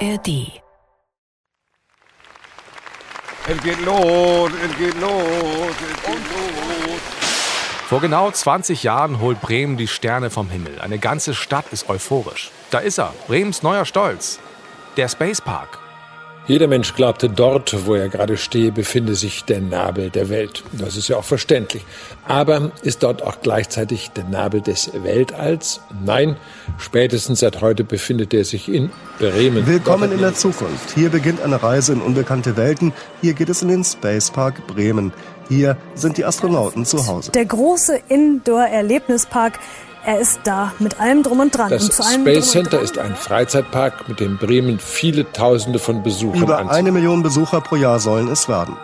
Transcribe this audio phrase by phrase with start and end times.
[0.00, 0.60] ARD.
[3.48, 7.00] Es geht los, es geht los, es geht los.
[7.88, 10.80] Vor genau 20 Jahren holt Bremen die Sterne vom Himmel.
[10.80, 12.50] Eine ganze Stadt ist euphorisch.
[12.70, 14.38] Da ist er, Bremens neuer Stolz.
[14.96, 15.78] Der Space Park.
[16.48, 20.62] Jeder Mensch glaubte, dort, wo er gerade stehe, befinde sich der Nabel der Welt.
[20.70, 21.84] Das ist ja auch verständlich.
[22.28, 25.80] Aber ist dort auch gleichzeitig der Nabel des Weltalls?
[26.04, 26.36] Nein,
[26.78, 29.66] spätestens seit heute befindet er sich in Bremen.
[29.66, 30.92] Willkommen in der Zukunft.
[30.94, 32.92] Hier beginnt eine Reise in unbekannte Welten.
[33.22, 35.12] Hier geht es in den Space Park Bremen.
[35.48, 37.32] Hier sind die Astronauten zu Hause.
[37.32, 39.58] Der große Indoor-Erlebnispark
[40.06, 41.68] er ist da mit allem drum und dran.
[41.68, 46.70] Das und Space Center ist ein Freizeitpark, mit dem Bremen viele Tausende von Besuchern Über
[46.70, 48.76] eine Million Besucher pro Jahr sollen es werden.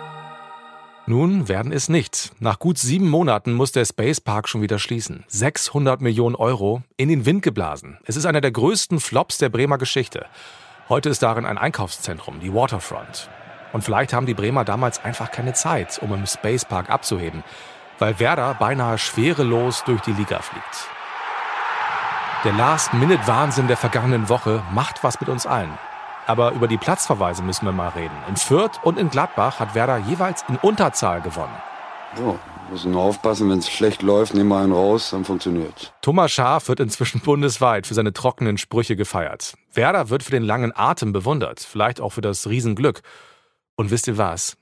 [1.06, 2.32] Nun werden es nicht.
[2.40, 5.24] Nach gut sieben Monaten muss der Space Park schon wieder schließen.
[5.28, 7.98] 600 Millionen Euro in den Wind geblasen.
[8.04, 10.26] Es ist einer der größten Flops der Bremer Geschichte.
[10.88, 13.30] Heute ist darin ein Einkaufszentrum, die Waterfront.
[13.72, 17.44] Und vielleicht haben die Bremer damals einfach keine Zeit, um im Space Park abzuheben,
[17.98, 20.88] weil Werder beinahe schwerelos durch die Liga fliegt.
[22.44, 25.78] Der Last-Minute-Wahnsinn der vergangenen Woche macht was mit uns allen.
[26.26, 28.16] Aber über die Platzverweise müssen wir mal reden.
[28.28, 31.54] In Fürth und in Gladbach hat Werder jeweils in Unterzahl gewonnen.
[32.16, 32.36] So,
[32.68, 35.94] müssen nur aufpassen, wenn es schlecht läuft, nehmen wir einen raus, dann funktioniert.
[36.02, 39.54] Thomas Schaaf wird inzwischen bundesweit für seine trockenen Sprüche gefeiert.
[39.72, 43.02] Werder wird für den langen Atem bewundert, vielleicht auch für das Riesenglück.
[43.76, 44.56] Und wisst ihr was?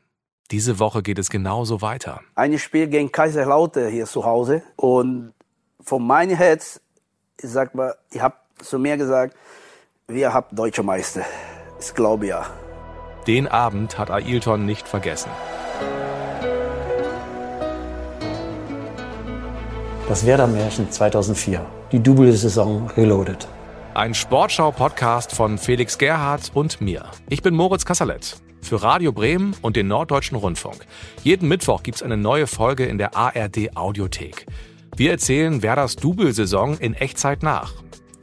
[0.51, 2.21] Diese Woche geht es genauso weiter.
[2.35, 5.33] Ein Spiel gegen Kaiserslautern hier zu Hause und
[5.83, 6.83] von meinem Herz
[7.43, 9.35] ich sag mal, ich habe zu mir gesagt,
[10.09, 11.23] wir haben deutsche Meister.
[11.81, 12.47] Ich glaube ja.
[13.27, 15.31] Den Abend hat Ailton nicht vergessen.
[20.09, 21.65] Das Werder-Märchen 2004.
[21.93, 23.47] Die Double-Saison Reloaded.
[23.95, 27.05] Ein Sportschau-Podcast von Felix Gerhardt und mir.
[27.29, 28.37] Ich bin Moritz Kasserlet.
[28.61, 30.85] Für Radio Bremen und den Norddeutschen Rundfunk.
[31.23, 34.47] Jeden Mittwoch gibt's eine neue Folge in der ARD Audiothek.
[34.97, 37.73] Wir erzählen Werders Double-Saison in Echtzeit nach.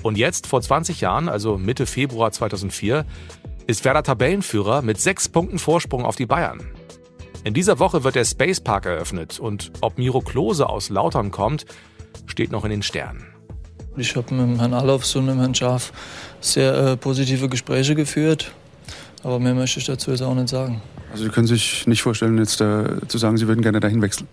[0.03, 3.05] Und jetzt, vor 20 Jahren, also Mitte Februar 2004,
[3.65, 6.65] ist Werder Tabellenführer mit sechs Punkten Vorsprung auf die Bayern.
[7.43, 11.65] In dieser Woche wird der Space Park eröffnet und ob Miro Klose aus Lautern kommt,
[12.25, 13.25] steht noch in den Sternen.
[13.95, 15.91] Ich habe mit Herrn Alofs und mit Herrn Schaf
[16.39, 18.51] sehr äh, positive Gespräche geführt,
[19.23, 20.81] aber mehr möchte ich dazu jetzt auch nicht sagen.
[21.11, 24.27] Also Sie können sich nicht vorstellen, jetzt äh, zu sagen, Sie würden gerne dahin wechseln?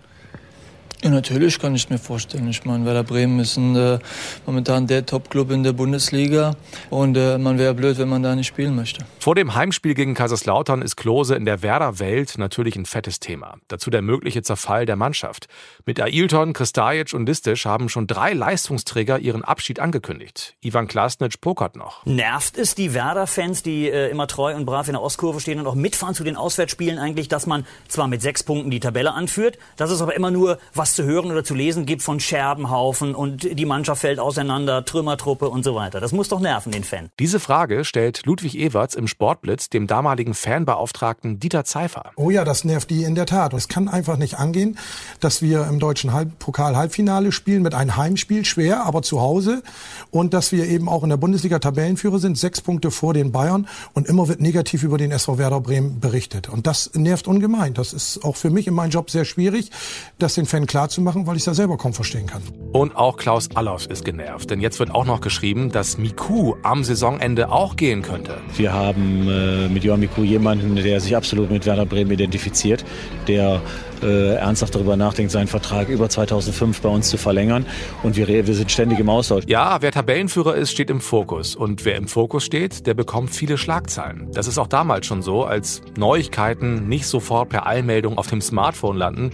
[1.05, 2.47] Ja, natürlich kann ich mir vorstellen.
[2.47, 3.99] Ich meine, Werder Bremen ist ein, äh,
[4.47, 6.55] momentan der Top-Club in der Bundesliga
[6.89, 9.05] und äh, man wäre blöd, wenn man da nicht spielen möchte.
[9.19, 13.57] Vor dem Heimspiel gegen Kaiserslautern ist Klose in der Werder-Welt natürlich ein fettes Thema.
[13.67, 15.47] Dazu der mögliche Zerfall der Mannschaft.
[15.85, 20.55] Mit Ailton, Kristajic und Listisch haben schon drei Leistungsträger ihren Abschied angekündigt.
[20.61, 22.03] Ivan Klasnic pokert noch.
[22.07, 25.67] Nervt es die Werder-Fans, die äh, immer treu und brav in der Ostkurve stehen und
[25.67, 29.59] auch mitfahren zu den Auswärtsspielen eigentlich, dass man zwar mit sechs Punkten die Tabelle anführt,
[29.77, 33.43] dass es aber immer nur was zu hören oder zu lesen gibt von Scherbenhaufen und
[33.57, 35.99] die Mannschaft fällt auseinander, Trümmertruppe und so weiter.
[35.99, 37.09] Das muss doch nerven, den Fan.
[37.19, 42.11] Diese Frage stellt Ludwig Ewerts im Sportblitz dem damaligen Fanbeauftragten Dieter Zeifer.
[42.15, 43.53] Oh ja, das nervt die in der Tat.
[43.53, 44.77] Es kann einfach nicht angehen,
[45.19, 49.61] dass wir im deutschen Halb Pokal-Halbfinale spielen mit einem Heimspiel, schwer, aber zu Hause.
[50.11, 53.67] Und dass wir eben auch in der Bundesliga Tabellenführer sind, sechs Punkte vor den Bayern.
[53.93, 56.49] Und immer wird negativ über den SV Werder Bremen berichtet.
[56.49, 57.73] Und das nervt ungemein.
[57.73, 59.71] Das ist auch für mich in meinem Job sehr schwierig,
[60.19, 62.41] das den Fan klar zu machen, weil ich es ja selber kaum verstehen kann.
[62.71, 66.83] Und auch Klaus Allofs ist genervt, denn jetzt wird auch noch geschrieben, dass Miku am
[66.83, 68.37] Saisonende auch gehen könnte.
[68.55, 72.83] Wir haben äh, mit Johann Miku jemanden, der sich absolut mit Werder Bremen identifiziert,
[73.27, 73.61] der
[74.03, 77.65] äh, ernsthaft darüber nachdenkt, seinen Vertrag über 2005 bei uns zu verlängern.
[78.03, 79.45] Und wir, wir sind ständig im Austausch.
[79.47, 81.55] Ja, wer Tabellenführer ist, steht im Fokus.
[81.55, 84.29] Und wer im Fokus steht, der bekommt viele Schlagzeilen.
[84.33, 88.97] Das ist auch damals schon so, als Neuigkeiten nicht sofort per Eilmeldung auf dem Smartphone
[88.97, 89.31] landen,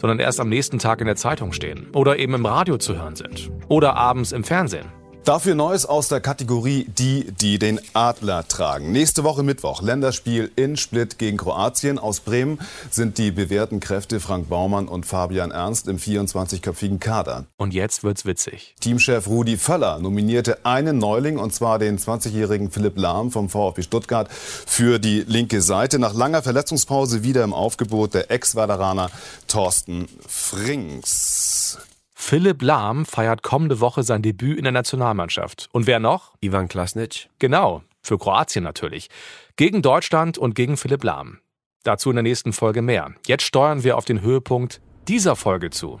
[0.00, 3.16] sondern erst am nächsten Tag in der Zeitung stehen oder eben im Radio zu hören
[3.16, 4.99] sind oder abends im Fernsehen.
[5.24, 8.90] Dafür Neues aus der Kategorie Die, die den Adler tragen.
[8.90, 11.98] Nächste Woche Mittwoch Länderspiel in Split gegen Kroatien.
[11.98, 12.58] Aus Bremen
[12.90, 17.44] sind die bewährten Kräfte Frank Baumann und Fabian Ernst im 24-köpfigen Kader.
[17.58, 18.74] Und jetzt wird's witzig.
[18.80, 24.28] Teamchef Rudi Völler nominierte einen Neuling, und zwar den 20-jährigen Philipp Lahm vom VfB Stuttgart,
[24.32, 25.98] für die linke Seite.
[25.98, 29.10] Nach langer Verletzungspause wieder im Aufgebot der Ex-Werderaner
[29.46, 31.78] Thorsten Frings.
[32.22, 35.68] Philipp Lahm feiert kommende Woche sein Debüt in der Nationalmannschaft.
[35.72, 36.34] Und wer noch?
[36.40, 37.28] Ivan Klasnic.
[37.38, 39.08] Genau, für Kroatien natürlich.
[39.56, 41.38] Gegen Deutschland und gegen Philipp Lahm.
[41.82, 43.10] Dazu in der nächsten Folge mehr.
[43.26, 45.98] Jetzt steuern wir auf den Höhepunkt dieser Folge zu.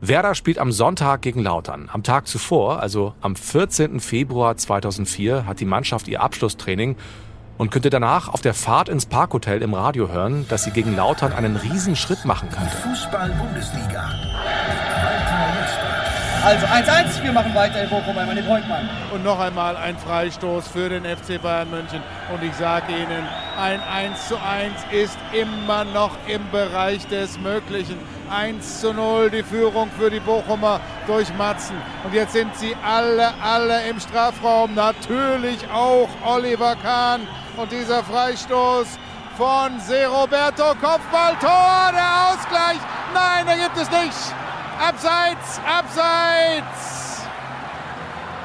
[0.00, 1.88] Werder spielt am Sonntag gegen Lautern.
[1.90, 4.00] Am Tag zuvor, also am 14.
[4.00, 6.96] Februar 2004, hat die Mannschaft ihr Abschlusstraining
[7.56, 11.32] und könnte danach auf der Fahrt ins Parkhotel im Radio hören, dass sie gegen Lautern
[11.32, 12.76] einen Riesenschritt machen könnte.
[12.76, 14.33] Fußball-Bundesliga.
[16.44, 18.86] Also 1-1, wir machen weiter in Bochum einmal den Breukmann.
[19.14, 22.02] Und noch einmal ein Freistoß für den FC Bayern München.
[22.30, 23.26] Und ich sage Ihnen,
[23.58, 27.98] ein 1 zu 1 ist immer noch im Bereich des Möglichen.
[28.30, 31.76] 1 zu 0 die Führung für die Bochumer durch Matzen.
[32.04, 34.74] Und jetzt sind sie alle, alle im Strafraum.
[34.74, 37.22] Natürlich auch Oliver Kahn.
[37.56, 38.98] Und dieser Freistoß
[39.38, 42.80] von Seroberto, Kopfballtor, der Ausgleich.
[43.14, 44.43] Nein, da gibt es nicht.
[44.80, 47.22] Abseits, abseits.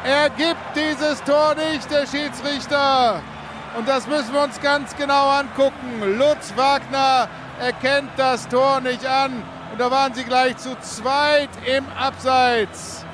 [0.04, 3.22] Er gibt dieses Tor nicht, der Schiedsrichter.
[3.76, 6.18] Und das müssen wir uns ganz genau angucken.
[6.18, 7.28] Lutz Wagner
[7.60, 9.44] erkennt das Tor nicht an.
[9.72, 13.06] Und da waren sie gleich zu zweit im Abseits.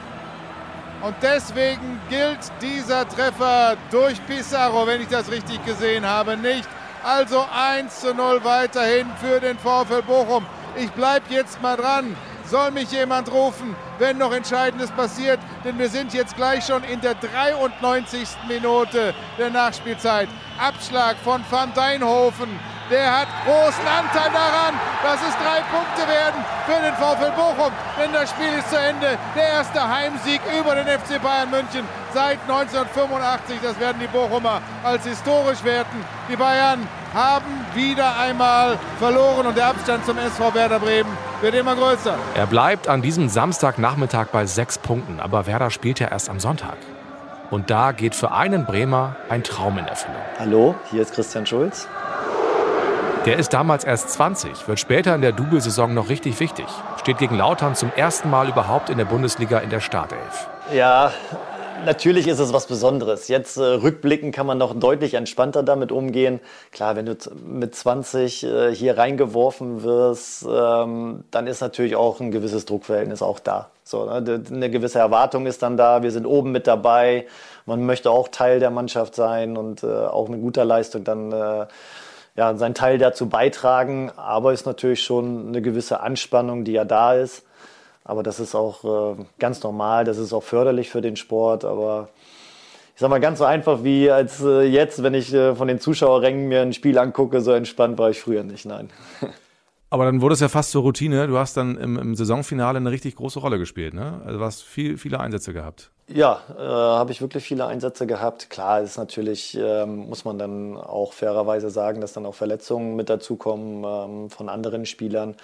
[1.02, 6.68] Und deswegen gilt dieser Treffer durch Pizarro, wenn ich das richtig gesehen habe, nicht.
[7.04, 10.46] Also 1 zu 0 weiterhin für den VfL Bochum.
[10.76, 12.16] Ich bleibe jetzt mal dran
[12.48, 17.02] soll mich jemand rufen, wenn noch Entscheidendes passiert, denn wir sind jetzt gleich schon in
[17.02, 18.28] der 93.
[18.48, 20.30] Minute der Nachspielzeit.
[20.58, 22.60] Abschlag von Van Deinhofen.
[22.90, 27.74] Der hat großen Anteil daran, dass es drei Punkte werden für den VfL Bochum.
[28.00, 29.18] Denn das Spiel ist zu Ende.
[29.36, 31.84] Der erste Heimsieg über den FC Bayern München
[32.14, 33.58] seit 1985.
[33.64, 36.06] Das werden die Bochumer als historisch werten.
[36.30, 41.10] Die Bayern haben wieder einmal verloren und der Abstand zum SV Werder Bremen
[41.42, 42.14] wird immer größer.
[42.36, 46.76] Er bleibt an diesem Samstagnachmittag bei sechs Punkten, aber Werder spielt ja erst am Sonntag.
[47.52, 50.22] Und da geht für einen Bremer ein Traum in Erfüllung.
[50.40, 51.88] Hallo, hier ist Christian Schulz.
[53.26, 56.66] Der ist damals erst 20, wird später in der Double-Saison noch richtig wichtig.
[57.00, 60.50] Steht gegen Lautern zum ersten Mal überhaupt in der Bundesliga in der Startelf.
[60.72, 61.12] Ja,
[61.84, 63.28] natürlich ist es was Besonderes.
[63.28, 66.40] Jetzt äh, rückblicken kann man noch deutlich entspannter damit umgehen.
[66.72, 72.32] Klar, wenn du mit 20 äh, hier reingeworfen wirst, ähm, dann ist natürlich auch ein
[72.32, 73.70] gewisses Druckverhältnis auch da.
[73.84, 74.42] So, ne?
[74.50, 76.04] Eine gewisse Erwartung ist dann da.
[76.04, 77.28] Wir sind oben mit dabei.
[77.66, 81.66] Man möchte auch Teil der Mannschaft sein und äh, auch mit guter Leistung dann äh,
[82.36, 84.12] ja, seinen Teil dazu beitragen.
[84.16, 87.44] Aber ist natürlich schon eine gewisse Anspannung, die ja da ist.
[88.06, 91.66] Aber das ist auch äh, ganz normal, das ist auch förderlich für den Sport.
[91.66, 92.10] Aber
[92.94, 95.80] ich sag mal, ganz so einfach wie als äh, jetzt, wenn ich äh, von den
[95.80, 98.90] Zuschauerrängen mir ein Spiel angucke, so entspannt war ich früher nicht, nein.
[99.90, 101.28] Aber dann wurde es ja fast zur Routine.
[101.28, 104.22] Du hast dann im, im Saisonfinale eine richtig große Rolle gespielt, ne?
[104.26, 105.92] Also du hast viel, viele Einsätze gehabt.
[106.08, 108.52] Ja, äh, habe ich wirklich viele Einsätze gehabt.
[108.52, 113.10] Klar, ist natürlich, ähm, muss man dann auch fairerweise sagen, dass dann auch Verletzungen mit
[113.10, 115.36] dazukommen ähm, von anderen Spielern.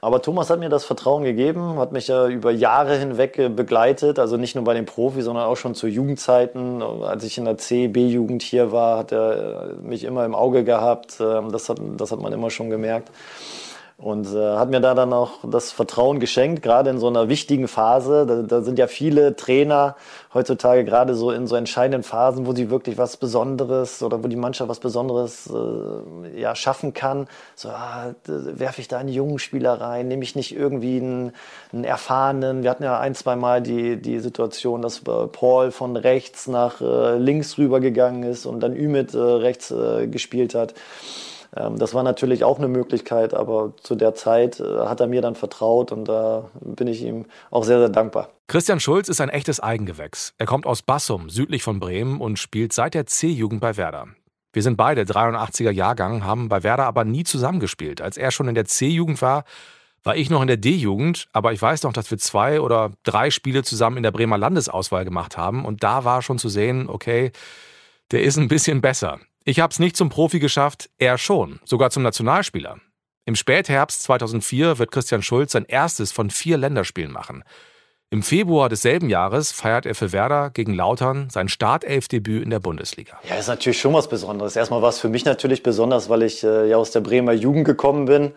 [0.00, 4.36] Aber Thomas hat mir das Vertrauen gegeben, hat mich ja über Jahre hinweg begleitet, also
[4.36, 6.82] nicht nur bei den Profis, sondern auch schon zu Jugendzeiten.
[6.82, 11.18] Als ich in der C, B-Jugend hier war, hat er mich immer im Auge gehabt.
[11.20, 13.10] Ähm, das, hat, das hat man immer schon gemerkt.
[14.00, 17.66] Und äh, hat mir da dann auch das Vertrauen geschenkt, gerade in so einer wichtigen
[17.66, 18.26] Phase.
[18.26, 19.96] Da, da sind ja viele Trainer
[20.32, 24.36] heutzutage gerade so in so entscheidenden Phasen, wo sie wirklich was Besonderes oder wo die
[24.36, 27.26] Mannschaft was Besonderes äh, ja, schaffen kann.
[27.56, 31.32] So, ah, werfe ich da einen jungen Spieler rein, nehme ich nicht irgendwie einen,
[31.72, 32.62] einen erfahrenen.
[32.62, 36.80] Wir hatten ja ein, zwei Mal die, die Situation, dass äh, Paul von rechts nach
[36.80, 40.74] äh, links rübergegangen ist und dann Ümit äh, rechts äh, gespielt hat.
[41.56, 45.22] Ähm, das war natürlich auch eine Möglichkeit, aber zu der Zeit äh, hat er mir
[45.22, 48.30] dann vertraut und da bin ich ihm auch sehr, sehr dankbar.
[48.46, 50.34] Christian Schulz ist ein echtes Eigengewächs.
[50.38, 54.06] Er kommt aus Bassum, südlich von Bremen und spielt seit der C-Jugend bei Werder.
[54.52, 58.00] Wir sind beide 83er Jahrgang, haben bei Werder aber nie zusammengespielt.
[58.00, 59.44] Als er schon in der C-Jugend war,
[60.04, 63.30] war ich noch in der D-Jugend, aber ich weiß noch, dass wir zwei oder drei
[63.30, 67.32] Spiele zusammen in der Bremer Landesauswahl gemacht haben und da war schon zu sehen, okay,
[68.10, 69.18] der ist ein bisschen besser.
[69.48, 72.76] Ich habe es nicht zum Profi geschafft, er schon, sogar zum Nationalspieler.
[73.24, 77.42] Im Spätherbst 2004 wird Christian Schulz sein erstes von vier Länderspielen machen.
[78.10, 83.18] Im Februar desselben Jahres feiert er für Werder gegen Lautern sein Startelfdebüt in der Bundesliga.
[83.26, 84.54] Ja, ist natürlich schon was Besonderes.
[84.54, 87.64] Erstmal war es für mich natürlich besonders, weil ich äh, ja aus der Bremer Jugend
[87.64, 88.32] gekommen bin.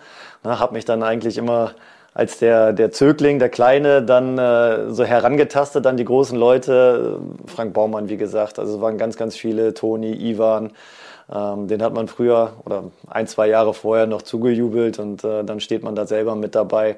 [0.46, 1.76] Habe mich dann eigentlich immer
[2.14, 7.20] als der, der Zögling, der Kleine, dann äh, so herangetastet an die großen Leute.
[7.48, 10.72] Frank Baumann, wie gesagt, also waren ganz, ganz viele, Toni, Ivan.
[11.32, 15.60] Ähm, den hat man früher oder ein, zwei Jahre vorher noch zugejubelt und äh, dann
[15.60, 16.98] steht man da selber mit dabei.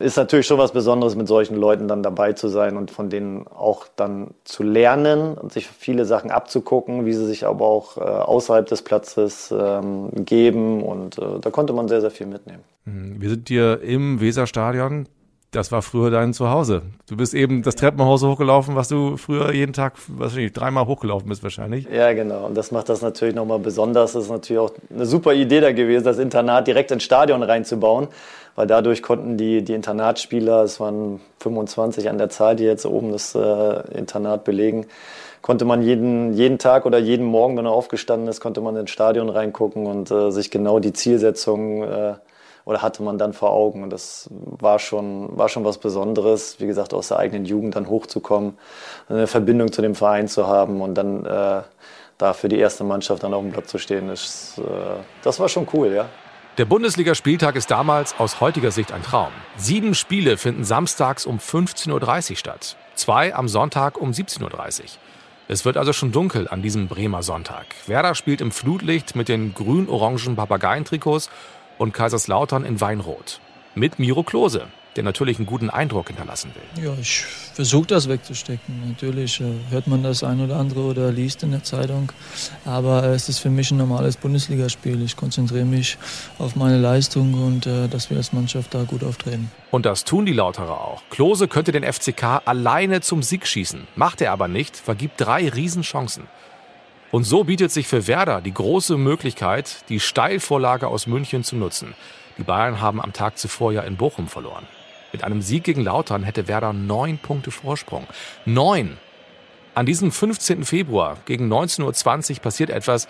[0.00, 3.46] Ist natürlich schon was Besonderes, mit solchen Leuten dann dabei zu sein und von denen
[3.46, 8.00] auch dann zu lernen und sich viele Sachen abzugucken, wie sie sich aber auch äh,
[8.00, 10.82] außerhalb des Platzes ähm, geben.
[10.82, 12.64] Und äh, da konnte man sehr, sehr viel mitnehmen.
[12.86, 13.20] Mhm.
[13.20, 15.06] Wir sind hier im Weserstadion.
[15.54, 16.82] Das war früher dein Zuhause.
[17.08, 21.44] Du bist eben das Treppenhaus hochgelaufen, was du früher jeden Tag wahrscheinlich dreimal hochgelaufen bist
[21.44, 21.86] wahrscheinlich.
[21.88, 22.46] Ja, genau.
[22.46, 24.14] Und das macht das natürlich nochmal besonders.
[24.14, 28.08] Das ist natürlich auch eine super Idee da gewesen, das Internat direkt ins Stadion reinzubauen.
[28.56, 33.12] Weil dadurch konnten die, die Internatsspieler, es waren 25 an der Zahl, die jetzt oben
[33.12, 34.86] das äh, Internat belegen,
[35.40, 38.90] konnte man jeden, jeden Tag oder jeden Morgen, wenn er aufgestanden ist, konnte man ins
[38.90, 42.14] Stadion reingucken und äh, sich genau die Zielsetzung äh,
[42.64, 43.82] oder hatte man dann vor Augen.
[43.82, 47.88] Und das war schon, war schon was Besonderes, wie gesagt, aus der eigenen Jugend dann
[47.88, 48.58] hochzukommen,
[49.08, 51.62] eine Verbindung zu dem Verein zu haben und dann äh,
[52.18, 54.08] da für die erste Mannschaft dann auf dem Platz zu stehen.
[54.08, 54.62] Ist, äh,
[55.22, 56.08] das war schon cool, ja.
[56.56, 59.32] Der Bundesligaspieltag ist damals aus heutiger Sicht ein Traum.
[59.56, 62.76] Sieben Spiele finden samstags um 15.30 Uhr statt.
[62.94, 64.42] Zwei am Sonntag um 17.30
[64.82, 64.84] Uhr.
[65.46, 67.66] Es wird also schon dunkel an diesem Bremer Sonntag.
[67.86, 71.28] Werder spielt im Flutlicht mit den grün-orangen Papageientrikots
[71.78, 73.40] und Kaiserslautern in Weinrot.
[73.74, 76.84] Mit Miro Klose, der natürlich einen guten Eindruck hinterlassen will.
[76.84, 78.88] Ja, ich versuche das wegzustecken.
[78.88, 82.12] Natürlich äh, hört man das ein oder andere oder liest in der Zeitung.
[82.64, 85.02] Aber äh, es ist für mich ein normales Bundesligaspiel.
[85.02, 85.98] Ich konzentriere mich
[86.38, 89.50] auf meine Leistung und äh, dass wir als Mannschaft da gut auftreten.
[89.70, 91.02] Und das tun die Lauterer auch.
[91.10, 93.86] Klose könnte den FCK alleine zum Sieg schießen.
[93.96, 96.24] Macht er aber nicht, vergibt drei Riesenchancen.
[97.14, 101.94] Und so bietet sich für Werder die große Möglichkeit, die Steilvorlage aus München zu nutzen.
[102.38, 104.66] Die Bayern haben am Tag zuvor ja in Bochum verloren.
[105.12, 108.08] Mit einem Sieg gegen Lautern hätte Werder neun Punkte Vorsprung.
[108.46, 108.98] Neun!
[109.76, 110.64] An diesem 15.
[110.64, 113.06] Februar gegen 19.20 Uhr passiert etwas,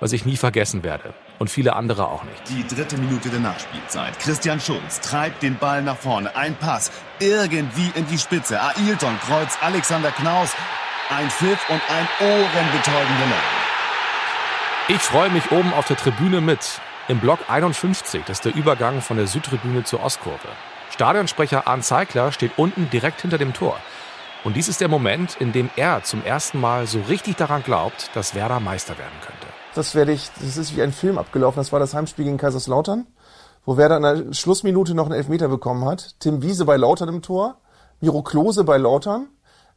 [0.00, 1.14] was ich nie vergessen werde.
[1.38, 2.48] Und viele andere auch nicht.
[2.48, 4.18] Die dritte Minute der Nachspielzeit.
[4.18, 6.34] Christian Schulz treibt den Ball nach vorne.
[6.34, 8.60] Ein Pass irgendwie in die Spitze.
[8.60, 10.50] Ailton kreuzt Alexander Knaus
[11.08, 13.66] ein Pfiff und ein ohrenbetäubender Lachen.
[14.88, 16.80] Ich freue mich oben auf der Tribüne mit.
[17.08, 20.48] Im Block 51, das ist der Übergang von der Südtribüne zur Ostkurve.
[20.90, 23.76] Stadionsprecher Arndt Zeigler steht unten direkt hinter dem Tor.
[24.42, 28.10] Und dies ist der Moment, in dem er zum ersten Mal so richtig daran glaubt,
[28.14, 29.46] dass Werder Meister werden könnte.
[29.76, 31.60] Das werde ich, das ist wie ein Film abgelaufen.
[31.60, 33.06] Das war das Heimspiel gegen Kaiserslautern,
[33.64, 36.16] wo Werder in der Schlussminute noch einen Elfmeter bekommen hat.
[36.18, 37.58] Tim Wiese bei Lautern im Tor,
[38.00, 39.28] Miro Klose bei Lautern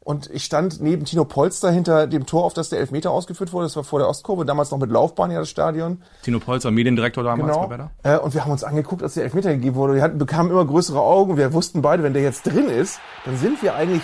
[0.01, 3.65] und ich stand neben Tino Polster hinter dem Tor, auf das der Elfmeter ausgeführt wurde.
[3.65, 6.01] Das war vor der Ostkurve, damals noch mit Laufbahn ja das Stadion.
[6.23, 7.67] Tino Polster, Mediendirektor damals genau.
[7.67, 7.91] bei Werder.
[8.03, 9.95] Äh, und wir haben uns angeguckt, als der Elfmeter gegeben wurde.
[9.95, 11.37] Wir hatten, bekamen immer größere Augen.
[11.37, 14.01] Wir wussten beide, wenn der jetzt drin ist, dann sind wir eigentlich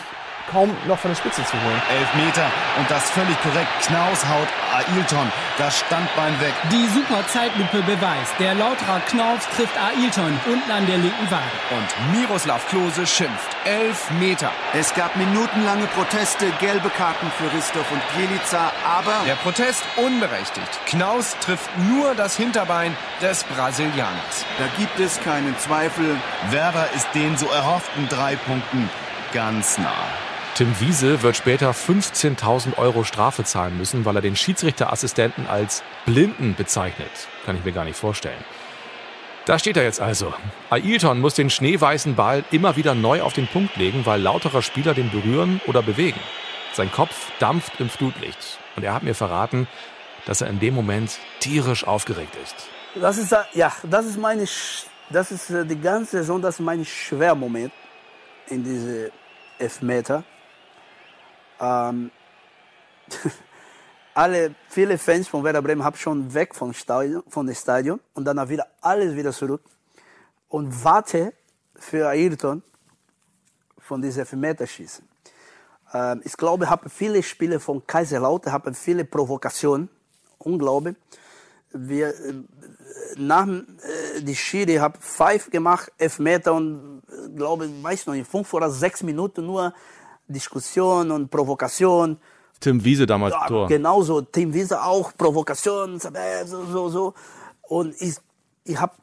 [0.52, 1.82] kaum noch von der Spitze zu holen.
[1.90, 2.46] Elf Meter
[2.78, 3.70] und das völlig korrekt.
[3.82, 6.54] Knaus haut Ailton das Standbein weg.
[6.72, 11.44] Die super Zeitlupe beweist, der Lauterer Knaus trifft Ailton unten an der linken Wade.
[11.72, 13.56] Und Miroslav Klose schimpft.
[13.66, 14.52] Elf Meter.
[14.74, 19.26] Es gab minutenlange Proteste, gelbe Karten für Ristov und Bielica, aber...
[19.26, 20.80] Der Protest unberechtigt.
[20.86, 24.46] Knaus trifft nur das Hinterbein des Brasilianers.
[24.60, 26.18] Da gibt es keinen Zweifel.
[26.50, 28.90] Werder ist den so erhofften drei Punkten
[29.34, 30.25] ganz nah.
[30.56, 36.56] Tim Wiese wird später 15.000 Euro Strafe zahlen müssen, weil er den Schiedsrichterassistenten als Blinden
[36.56, 37.12] bezeichnet.
[37.46, 38.42] Kann ich mir gar nicht vorstellen.
[39.44, 40.34] Da steht er jetzt also.
[40.70, 44.94] Ailton muss den schneeweißen Ball immer wieder neu auf den Punkt legen, weil lauterer Spieler
[44.94, 46.22] den berühren oder bewegen.
[46.72, 48.58] Sein Kopf dampft im Flutlicht.
[48.78, 49.68] Und er hat mir verraten,
[50.26, 52.56] dass er in dem Moment tierisch aufgeregt ist.
[52.96, 54.46] Das ist, ja, das ist meine,
[55.10, 57.74] das ist äh, die ganze Saison, das ist mein Schwermoment
[58.48, 59.12] in diese
[59.60, 60.24] Elfmeter.
[61.60, 62.12] Ähm,
[64.14, 68.26] alle, viele Fans von Werder Bremen haben schon weg vom Stadion, von dem Stadion und
[68.26, 69.62] dann wieder alles wieder zurück
[70.50, 71.34] und warte
[71.76, 72.64] für Ayrton
[73.78, 75.08] von diesem Elfmeterschießen.
[75.94, 79.90] Ähm, ich glaube, haben viele Spiele von Kaiserlautern haben viele Provokationen,
[80.38, 80.96] unglaublich.
[81.72, 82.34] Wir äh,
[83.18, 88.54] nach äh, die Schiri hat Five gemacht, Elfmeter und äh, glaube, weiß noch nicht, fünf
[88.54, 89.74] oder sechs Minuten nur
[90.28, 92.18] Diskussion und Provokation.
[92.60, 93.68] Tim Wiese damals ja, Tor.
[93.68, 97.14] Genauso, Tim Wiese auch Provokation, so, so, so.
[97.62, 98.16] Und ich,
[98.64, 98.94] ich habe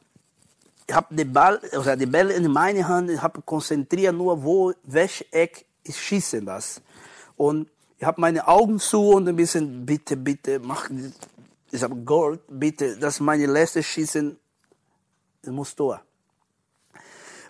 [0.87, 4.73] ich hab den Ball, oder die Bälle in meine Hand, ich habe konzentriert nur, wo,
[4.83, 6.81] welches Eck ich schieße das.
[7.37, 10.89] Und ich habe meine Augen zu und ein bisschen, bitte, bitte, mach,
[11.71, 14.37] ich habe Gold, bitte, das ist meine letzte Schießen,
[15.43, 16.01] ich muss Tor.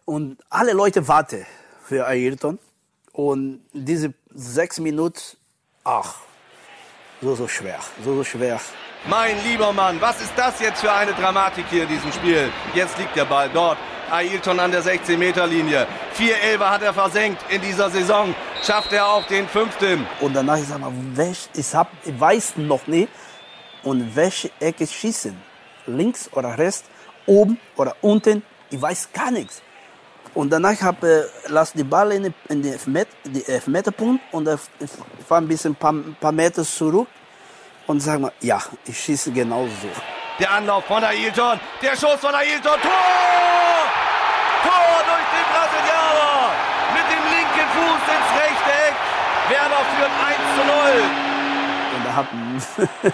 [0.05, 1.45] Und alle Leute warten
[1.85, 2.59] für Ayrton.
[3.13, 5.21] Und diese sechs Minuten,
[5.83, 6.15] ach,
[7.21, 8.59] so, so schwer, so, so schwer.
[9.07, 12.51] Mein lieber Mann, was ist das jetzt für eine Dramatik hier in diesem Spiel?
[12.73, 13.77] Jetzt liegt der Ball dort.
[14.09, 15.87] Ailton an der 16-Meter-Linie.
[16.13, 18.33] Vier Elber hat er versenkt in dieser Saison.
[18.63, 20.05] Schafft er auch den fünften.
[20.19, 23.09] Und danach, ich sag mal, welch, ich, hab, ich weiß noch nicht,
[23.83, 25.35] und welche Ecke schießen.
[25.85, 26.85] Links oder rechts,
[27.25, 29.61] oben oder unten, ich weiß gar nichts.
[30.33, 34.49] Und danach habe ich lass die Ball in, in den Elfmeterpunkt und
[35.27, 37.07] fahre ein bisschen ein paar, paar Meter zurück
[37.85, 39.89] und sage mal, ja, ich schieße genau so.
[40.39, 42.91] Der Anlauf von Ailton, der Schuss von Ailton, Tor!
[44.63, 46.49] Tor durch den Brasilianer!
[46.93, 48.95] Mit dem linken Fuß ins rechte Eck.
[49.49, 51.03] Werner führt 1 zu 0.
[51.95, 53.13] Und da habe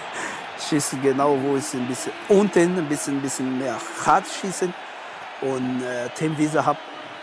[0.68, 4.72] schieße genau, wo es ein bisschen unten, ein bisschen, ein bisschen mehr hart schießen.
[5.42, 6.78] Und äh, Tim Wieser hat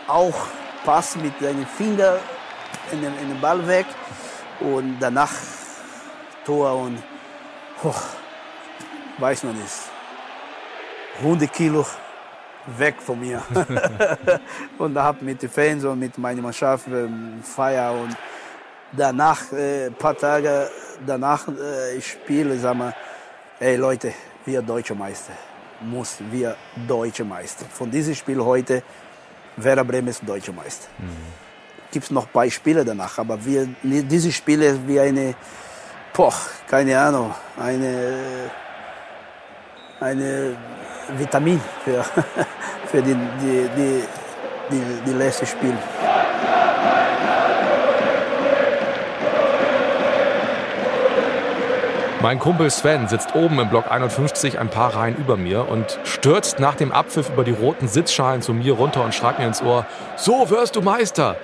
[0.08, 0.34] auch
[0.84, 2.18] Pass mit seinen Fingern
[2.92, 3.86] in den, in den Ball weg.
[4.60, 5.32] Und danach
[6.44, 7.02] Tor und
[7.82, 8.00] hoch,
[9.18, 9.74] weiß noch nicht.
[11.18, 11.86] 100 Kilo
[12.76, 13.42] weg von mir.
[14.78, 18.16] und da habe ich mit den Fans und mit meiner Mannschaft ähm, Feier und
[18.92, 20.70] danach, äh, ein paar Tage
[21.06, 22.94] danach, äh, ich spiele, sag mal,
[23.60, 24.12] ey Leute,
[24.44, 25.32] wir deutsche Meister,
[25.80, 27.66] muss wir deutsche Meister.
[27.66, 28.82] Von diesem Spiel heute,
[29.62, 30.88] Werder Bremen ist deutsche Meister.
[30.98, 31.08] Mhm.
[31.90, 35.34] Gibt es noch Beispiele danach, aber wir, diese Spiele wie eine,
[36.12, 36.34] boah,
[36.68, 38.50] keine Ahnung, eine,
[40.00, 40.56] eine
[41.16, 42.04] Vitamin für,
[42.90, 44.02] für die, die, die,
[44.70, 45.76] die, die letzte Spiel.
[52.20, 56.58] Mein Kumpel Sven sitzt oben im Block 51 ein paar Reihen über mir und stürzt
[56.58, 59.86] nach dem Abpfiff über die roten Sitzschalen zu mir runter und schreit mir ins Ohr,
[60.16, 61.36] so wirst du Meister.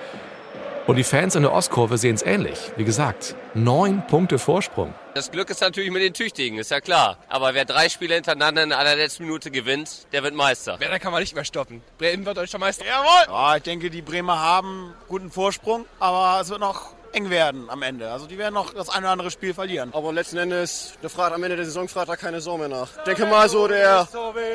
[0.85, 2.59] Und die Fans in der Ostkurve sehen es ähnlich.
[2.75, 4.93] Wie gesagt, neun Punkte Vorsprung.
[5.13, 7.19] Das Glück ist natürlich mit den Tüchtigen, ist ja klar.
[7.29, 10.77] Aber wer drei Spiele hintereinander in einer letzten Minute gewinnt, der wird Meister.
[10.81, 11.81] Werder kann man nicht mehr stoppen.
[11.97, 12.85] Bremen wird deutscher Meister.
[12.85, 13.33] Jawohl!
[13.33, 17.81] Ja, ich denke, die Bremer haben guten Vorsprung, aber es wird noch eng werden am
[17.81, 18.11] Ende.
[18.11, 19.93] Also die werden noch das eine oder andere Spiel verlieren.
[19.93, 22.89] Aber letzten Endes, der fragt am Ende der Saison fragt er keine Sau mehr nach.
[22.97, 24.07] Ich denke mal so, der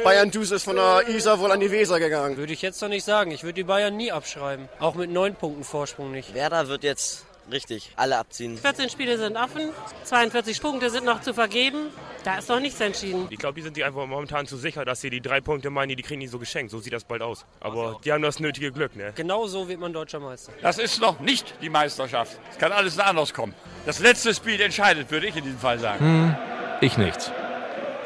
[0.05, 2.37] Bayern Dus ist von der Isar wohl an die Weser gegangen.
[2.37, 3.31] Würde ich jetzt noch nicht sagen.
[3.31, 4.69] Ich würde die Bayern nie abschreiben.
[4.79, 6.35] Auch mit neun Punkten Vorsprung nicht.
[6.35, 8.57] Werder wird jetzt richtig alle abziehen.
[8.57, 9.71] 14 Spiele sind offen,
[10.05, 11.89] 42 Punkte sind noch zu vergeben.
[12.25, 13.27] Da ist noch nichts entschieden.
[13.31, 15.97] Ich glaube, die sind sich einfach momentan zu sicher, dass sie die drei Punkte meinen,
[15.97, 16.71] die kriegen die so geschenkt.
[16.71, 17.47] So sieht das bald aus.
[17.61, 19.13] Aber die haben das nötige Glück, ne?
[19.17, 20.53] Genau so wird man deutscher Meister.
[20.61, 22.39] Das ist noch nicht die Meisterschaft.
[22.51, 23.55] Es kann alles anders kommen.
[23.87, 26.05] Das letzte Spiel entscheidet, würde ich in diesem Fall sagen.
[26.05, 26.37] Hm,
[26.83, 27.33] ich nicht.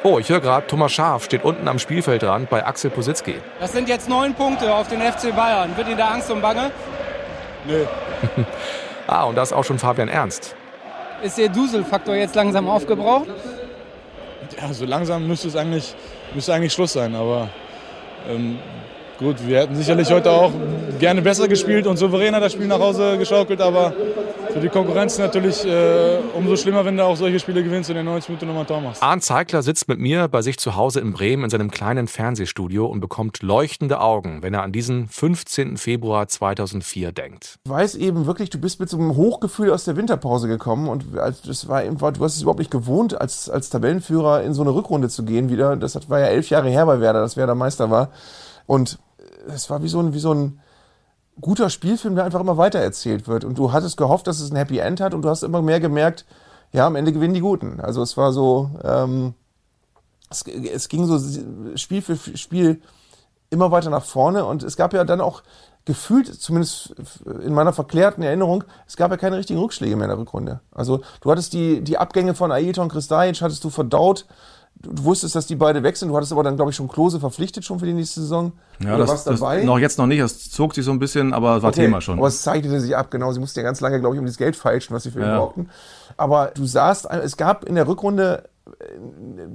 [0.04, 3.36] Oh, ich höre gerade, Thomas Schaf steht unten am Spielfeldrand bei Axel Positzky.
[3.58, 5.76] Das sind jetzt neun Punkte auf den FC Bayern.
[5.76, 6.70] Wird Ihnen da Angst und Bange?
[7.66, 7.86] Nö.
[9.06, 10.54] Ah, und da ist auch schon Fabian Ernst.
[11.22, 13.28] Ist der Duselfaktor jetzt langsam aufgebraucht?
[14.60, 15.94] ja, so langsam müsste es eigentlich,
[16.34, 17.14] müsste eigentlich Schluss sein.
[17.14, 17.48] Aber
[18.28, 18.58] ähm,
[19.18, 20.52] gut, wir hätten sicherlich heute auch
[20.98, 23.60] gerne besser gespielt und souveräner das Spiel nach Hause geschaukelt.
[23.60, 23.92] Aber
[24.54, 28.04] für die Konkurrenz natürlich äh, umso schlimmer, wenn du auch solche Spiele gewinnst und in
[28.04, 29.02] 90 Minuten nochmal ein Tor machst.
[29.02, 32.86] Arndt Zeigler sitzt mit mir bei sich zu Hause in Bremen in seinem kleinen Fernsehstudio
[32.86, 35.76] und bekommt leuchtende Augen, wenn er an diesen 15.
[35.76, 37.56] Februar 2004 denkt.
[37.64, 41.04] Ich weiß eben wirklich, du bist mit so einem Hochgefühl aus der Winterpause gekommen und
[41.44, 45.08] das war, du hast es überhaupt nicht gewohnt, als, als Tabellenführer in so eine Rückrunde
[45.08, 45.74] zu gehen wieder.
[45.74, 48.10] Das war ja elf Jahre her bei Werder, dass Werder Meister war.
[48.66, 49.00] Und
[49.48, 50.60] es war wie so ein, wie so ein,
[51.40, 53.44] guter Spielfilm, der einfach immer weiter erzählt wird.
[53.44, 55.80] Und du hattest gehofft, dass es ein Happy End hat und du hast immer mehr
[55.80, 56.24] gemerkt,
[56.72, 57.80] ja, am Ende gewinnen die Guten.
[57.80, 59.34] Also es war so, ähm,
[60.30, 61.18] es, es ging so
[61.76, 62.80] Spiel für Spiel
[63.50, 65.42] immer weiter nach vorne und es gab ja dann auch
[65.84, 66.94] gefühlt, zumindest
[67.44, 70.60] in meiner verklärten Erinnerung, es gab ja keine richtigen Rückschläge mehr in der Rückrunde.
[70.72, 74.26] Also du hattest die, die Abgänge von Ailton Kristajic, hattest du verdaut,
[74.84, 76.08] du wusstest, dass die beide weg sind.
[76.08, 78.52] Du hattest aber dann, glaube ich, schon Klose verpflichtet schon für die nächste Saison.
[78.80, 79.56] Ja, Oder das, dabei?
[79.56, 80.20] Das noch jetzt noch nicht.
[80.20, 81.82] Es zog sich so ein bisschen, aber es war okay.
[81.82, 82.18] Thema schon.
[82.18, 83.32] Aber es zeichnete sich ab, genau.
[83.32, 85.26] Sie mussten ja ganz lange, glaube ich, um das Geld feilschen, was sie für ihn
[85.26, 85.38] ja.
[85.38, 85.68] brauchten.
[86.16, 88.44] Aber du sahst, es gab in der Rückrunde,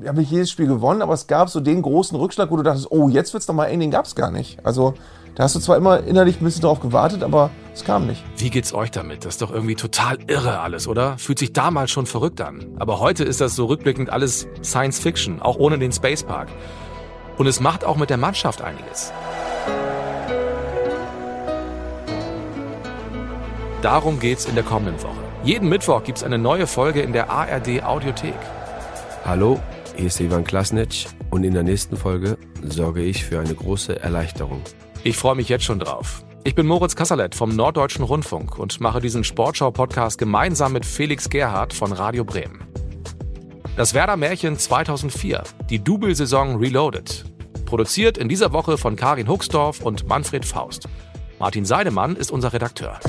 [0.07, 2.91] habe ich jedes Spiel gewonnen, aber es gab so den großen Rückschlag, wo du dachtest,
[2.91, 4.63] oh, jetzt wird's doch mal eng, den gab's gar nicht.
[4.63, 4.93] Also
[5.35, 8.23] da hast du zwar immer innerlich ein bisschen drauf gewartet, aber es kam nicht.
[8.37, 9.25] Wie geht's euch damit?
[9.25, 11.17] Das ist doch irgendwie total irre alles, oder?
[11.17, 12.75] Fühlt sich damals schon verrückt an.
[12.77, 16.49] Aber heute ist das so rückblickend alles Science Fiction, auch ohne den Space Park.
[17.37, 19.11] Und es macht auch mit der Mannschaft einiges.
[23.81, 25.23] Darum geht's in der kommenden Woche.
[25.43, 28.35] Jeden Mittwoch gibt's eine neue Folge in der ARD Audiothek.
[29.25, 29.59] Hallo,
[29.95, 34.61] hier ist Ivan Klasnitsch und in der nächsten Folge sorge ich für eine große Erleichterung.
[35.03, 36.23] Ich freue mich jetzt schon drauf.
[36.43, 41.73] Ich bin Moritz Kasserlet vom Norddeutschen Rundfunk und mache diesen Sportschau-Podcast gemeinsam mit Felix Gerhardt
[41.73, 42.63] von Radio Bremen.
[43.75, 47.25] Das Werder Märchen 2004, die Double-Saison Reloaded.
[47.65, 50.87] Produziert in dieser Woche von Karin Huxdorf und Manfred Faust.
[51.39, 52.99] Martin Seidemann ist unser Redakteur.